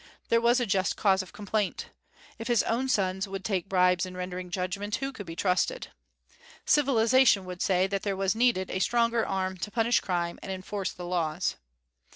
There 0.29 0.41
was 0.41 0.59
a 0.59 0.65
just 0.65 0.95
cause 0.97 1.21
of 1.21 1.31
complaint. 1.31 1.91
If 2.39 2.47
his 2.47 2.63
own 2.63 2.89
sons 2.89 3.27
would 3.27 3.45
take 3.45 3.69
bribes 3.69 4.03
in 4.03 4.17
rendering 4.17 4.49
judgment, 4.49 4.95
who 4.95 5.11
could 5.13 5.27
be 5.27 5.35
trusted? 5.35 5.89
Civilization 6.65 7.45
would 7.45 7.61
say 7.61 7.85
that 7.85 8.01
there 8.01 8.17
was 8.17 8.33
needed 8.33 8.71
a 8.71 8.79
stronger 8.79 9.23
arm 9.23 9.57
to 9.57 9.69
punish 9.69 9.99
crime 9.99 10.39
and 10.41 10.51
enforce 10.51 10.91
the 10.91 11.05
laws. 11.05 11.55